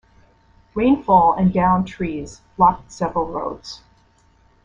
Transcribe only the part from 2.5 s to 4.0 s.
blocked several roads.